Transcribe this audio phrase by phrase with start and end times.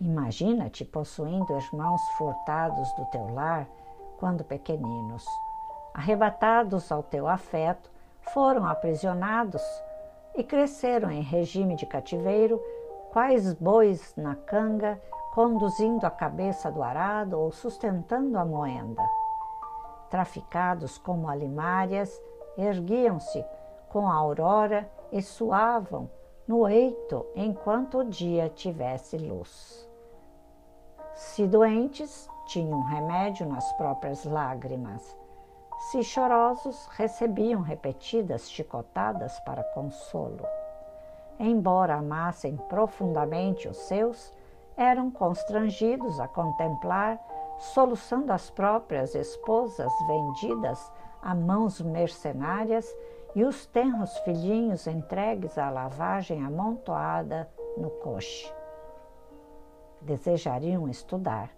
[0.00, 3.66] Imagina-te possuindo irmãos furtados do teu lar
[4.18, 5.24] quando pequeninos.
[5.94, 9.62] Arrebatados ao teu afeto, foram aprisionados
[10.34, 12.60] e cresceram em regime de cativeiro,
[13.10, 15.00] quais bois na canga,
[15.32, 19.02] conduzindo a cabeça do arado ou sustentando a moenda.
[20.10, 22.20] Traficados como alimárias,
[22.58, 23.42] erguiam-se
[23.88, 26.10] com a aurora e suavam
[26.46, 29.85] no eito enquanto o dia tivesse luz.
[31.16, 35.16] Se doentes, tinham remédio nas próprias lágrimas.
[35.90, 40.46] Se chorosos, recebiam repetidas chicotadas para consolo.
[41.38, 44.30] Embora amassem profundamente os seus,
[44.76, 47.18] eram constrangidos a contemplar,
[47.58, 50.92] soluçando as próprias esposas vendidas
[51.22, 52.94] a mãos mercenárias
[53.34, 58.54] e os tenros filhinhos entregues à lavagem amontoada no coche.
[60.00, 61.50] Desejariam estudar,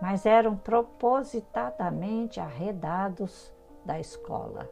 [0.00, 3.52] mas eram propositadamente arredados
[3.84, 4.68] da escola.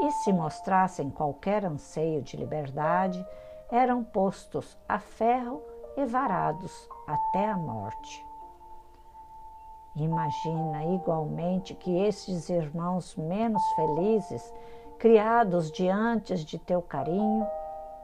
[0.00, 3.24] E se mostrassem qualquer anseio de liberdade,
[3.70, 5.62] eram postos a ferro
[5.96, 8.24] e varados até a morte.
[9.96, 14.52] Imagina igualmente que esses irmãos menos felizes
[14.98, 17.46] criados diante de teu carinho,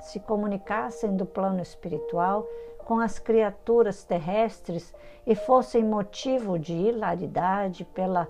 [0.02, 2.46] se comunicassem do plano espiritual
[2.84, 4.92] com as criaturas terrestres
[5.26, 8.28] e fossem motivo de hilaridade pela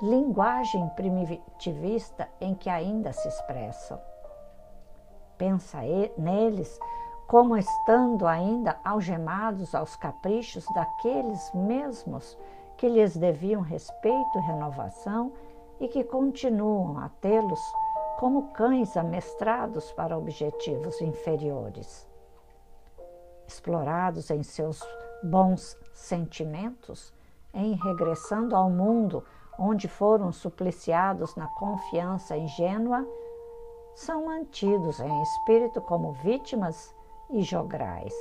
[0.00, 4.00] linguagem primitivista em que ainda se expressam.
[5.36, 5.78] Pensa
[6.16, 6.78] neles
[7.26, 12.38] como estando ainda algemados aos caprichos daqueles mesmos
[12.76, 15.32] que lhes deviam respeito e renovação
[15.80, 17.60] e que continuam a tê-los
[18.18, 22.04] como cães amestrados para objetivos inferiores.
[23.46, 24.82] Explorados em seus
[25.22, 27.14] bons sentimentos,
[27.54, 29.24] em regressando ao mundo
[29.56, 33.06] onde foram supliciados na confiança ingênua,
[33.94, 36.92] são mantidos em espírito como vítimas
[37.30, 38.14] e jograis.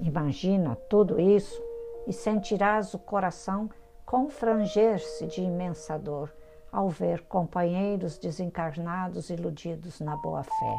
[0.00, 1.62] Imagina tudo isso
[2.08, 3.70] e sentirás o coração
[4.04, 6.39] confranger-se de imensa dor
[6.72, 10.76] ao ver companheiros desencarnados iludidos na boa-fé.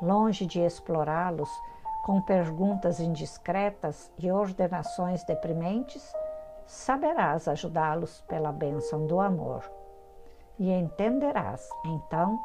[0.00, 1.50] Longe de explorá-los
[2.02, 6.12] com perguntas indiscretas e ordenações deprimentes,
[6.66, 9.70] saberás ajudá-los pela bênção do amor.
[10.58, 12.38] E entenderás, então,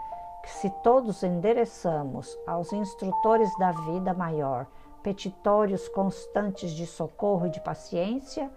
[0.44, 4.68] que se todos endereçamos aos instrutores da vida maior
[5.02, 8.52] petitórios constantes de socorro e de paciência,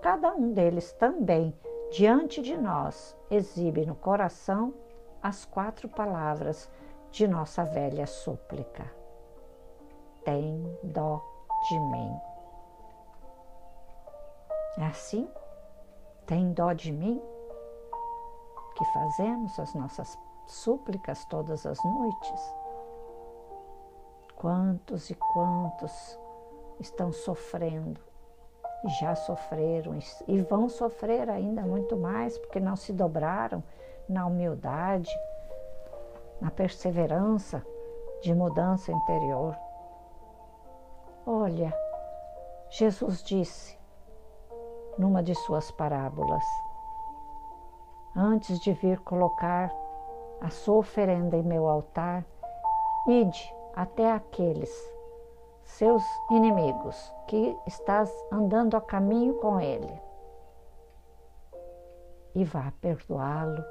[0.00, 1.54] cada um deles também
[1.90, 4.74] diante de nós exibe no coração
[5.22, 6.70] as quatro palavras
[7.10, 8.90] de nossa velha súplica:
[10.24, 11.22] Tem dó
[11.68, 12.20] de mim.
[14.78, 15.28] É assim?
[16.26, 17.20] Tem dó de mim?
[18.76, 20.16] Que fazemos as nossas
[20.46, 22.54] súplicas todas as noites?
[24.36, 26.18] Quantos e quantos
[26.78, 28.00] estão sofrendo
[28.84, 33.62] já sofreram e vão sofrer ainda muito mais porque não se dobraram
[34.08, 35.10] na humildade,
[36.40, 37.64] na perseverança
[38.22, 39.56] de mudança interior.
[41.26, 41.72] Olha,
[42.70, 43.78] Jesus disse
[44.96, 46.44] numa de suas parábolas:
[48.14, 49.72] Antes de vir colocar
[50.40, 52.24] a sua oferenda em meu altar,
[53.06, 54.97] ide até aqueles
[55.68, 59.92] seus inimigos, que estás andando a caminho com ele.
[62.34, 63.62] E vá perdoá-lo,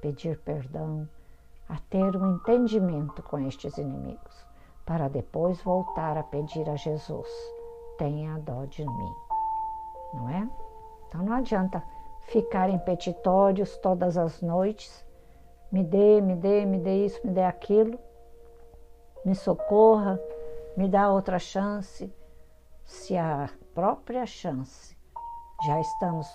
[0.00, 1.08] pedir perdão,
[1.68, 4.46] a ter um entendimento com estes inimigos,
[4.86, 7.28] para depois voltar a pedir a Jesus:
[7.98, 9.14] tenha dó de mim.
[10.14, 10.48] Não é?
[11.08, 11.82] Então não adianta
[12.20, 15.04] ficar em petitórios todas as noites,
[15.70, 17.98] me dê, me dê, me dê isso, me dê aquilo,
[19.24, 20.20] me socorra,
[20.76, 22.12] me dá outra chance,
[22.84, 24.96] se a própria chance
[25.64, 26.28] já estamos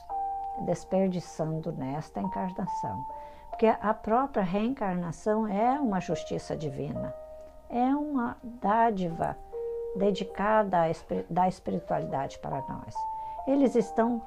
[0.65, 3.05] desperdiçando nesta encarnação.
[3.49, 7.13] Porque a própria reencarnação é uma justiça divina,
[7.69, 9.37] é uma dádiva
[9.95, 10.77] dedicada
[11.29, 12.95] da espiritualidade para nós.
[13.45, 14.21] Eles estão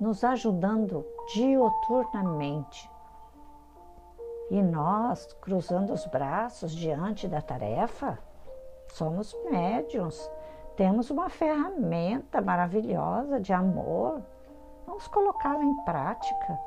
[0.00, 2.90] nos ajudando dioturnamente.
[4.50, 8.18] E nós, cruzando os braços diante da tarefa,
[8.92, 10.30] somos médiums,
[10.76, 14.22] temos uma ferramenta maravilhosa de amor.
[14.86, 16.58] Vamos colocá-la em prática.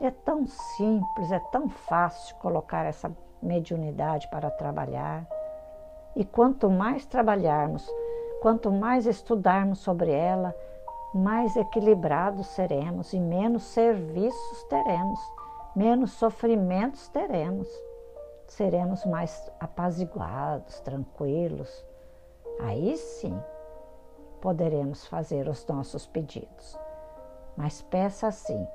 [0.00, 3.10] É tão simples, é tão fácil colocar essa
[3.42, 5.26] mediunidade para trabalhar.
[6.14, 7.86] E quanto mais trabalharmos,
[8.42, 10.54] quanto mais estudarmos sobre ela,
[11.14, 15.20] mais equilibrados seremos e menos serviços teremos,
[15.74, 17.68] menos sofrimentos teremos.
[18.46, 21.84] Seremos mais apaziguados, tranquilos.
[22.60, 23.38] Aí sim
[24.40, 26.78] poderemos fazer os nossos pedidos.
[27.56, 28.66] Mas peça assim: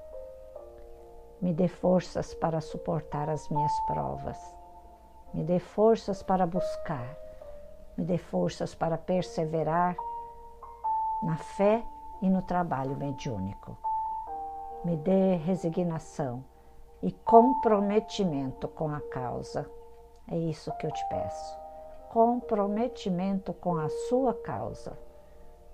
[1.42, 4.38] me dê forças para suportar as minhas provas,
[5.34, 7.18] me dê forças para buscar,
[7.98, 9.96] me dê forças para perseverar
[11.24, 11.84] na fé
[12.22, 13.78] e no trabalho mediúnico.
[14.84, 16.44] Me dê resignação
[17.02, 19.70] e comprometimento com a causa.
[20.30, 21.60] É isso que eu te peço.
[22.10, 24.98] Comprometimento com a sua causa.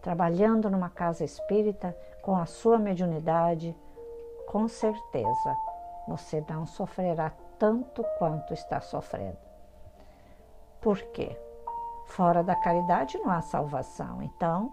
[0.01, 3.75] Trabalhando numa casa espírita com a sua mediunidade,
[4.47, 5.57] com certeza
[6.07, 9.37] você não sofrerá tanto quanto está sofrendo.
[10.79, 11.37] Por quê?
[12.05, 14.21] Fora da caridade não há salvação.
[14.21, 14.71] Então,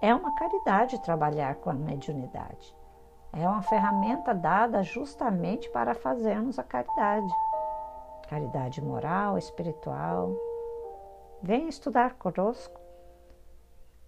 [0.00, 2.77] é uma caridade trabalhar com a mediunidade.
[3.32, 7.32] É uma ferramenta dada justamente para fazermos a caridade.
[8.28, 10.34] Caridade moral, espiritual.
[11.42, 12.80] Venha estudar conosco.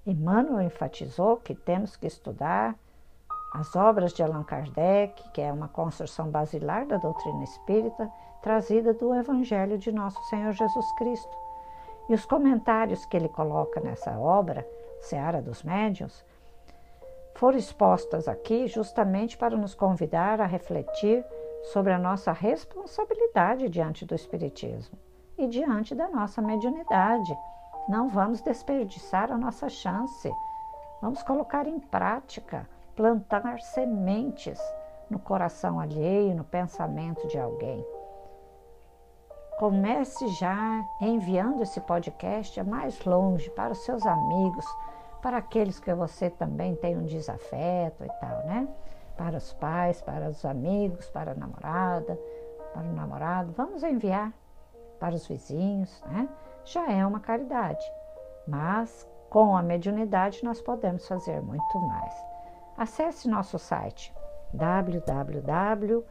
[0.06, 2.74] Emmanuel enfatizou que temos que estudar
[3.52, 9.14] as obras de Allan Kardec, que é uma construção basilar da doutrina espírita, trazida do
[9.14, 11.36] Evangelho de Nosso Senhor Jesus Cristo.
[12.08, 14.66] E os comentários que ele coloca nessa obra
[15.00, 16.24] Seara dos Médiuns,
[17.40, 21.24] foram expostas aqui justamente para nos convidar a refletir
[21.72, 24.98] sobre a nossa responsabilidade diante do Espiritismo
[25.38, 27.34] e diante da nossa mediunidade.
[27.88, 30.30] Não vamos desperdiçar a nossa chance.
[31.00, 34.60] Vamos colocar em prática, plantar sementes
[35.08, 37.82] no coração alheio, no pensamento de alguém.
[39.58, 44.66] Comece já enviando esse podcast mais longe para os seus amigos,
[45.20, 48.68] para aqueles que você também tem um desafeto e tal, né?
[49.16, 52.18] Para os pais, para os amigos, para a namorada,
[52.72, 53.52] para o namorado.
[53.52, 54.32] Vamos enviar
[54.98, 56.28] para os vizinhos, né?
[56.64, 57.84] Já é uma caridade,
[58.46, 62.14] mas com a mediunidade nós podemos fazer muito mais.
[62.76, 64.14] Acesse nosso site
[64.52, 66.10] www.celp,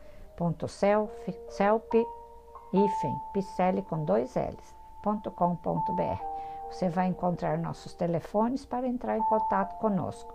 [3.89, 6.28] com dois L's.com.br
[6.71, 10.33] você vai encontrar nossos telefones para entrar em contato conosco.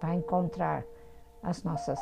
[0.00, 0.84] Vai encontrar
[1.42, 1.98] as nossas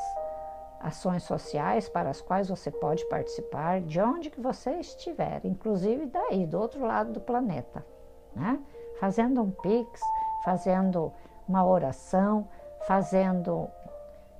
[0.80, 6.46] ações sociais para as quais você pode participar de onde que você estiver, inclusive daí,
[6.46, 7.84] do outro lado do planeta,
[8.34, 8.58] né?
[8.98, 10.00] Fazendo um pix,
[10.44, 11.12] fazendo
[11.46, 12.48] uma oração,
[12.86, 13.68] fazendo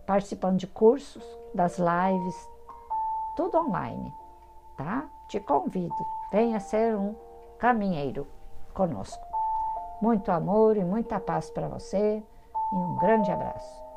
[0.06, 2.48] participando de cursos, das lives,
[3.36, 4.12] tudo online,
[4.76, 5.08] tá?
[5.28, 5.94] Te convido,
[6.32, 7.14] venha ser um
[7.58, 8.26] caminheiro
[8.74, 9.29] conosco.
[10.00, 12.22] Muito amor e muita paz para você
[12.72, 13.89] e um grande abraço.